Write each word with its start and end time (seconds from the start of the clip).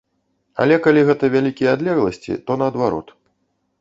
Але 0.63 0.77
калі 0.87 1.03
гэта 1.09 1.29
вялікія 1.35 1.75
адлегласці, 1.77 2.31
то 2.49 2.59
наадварот. 2.63 3.07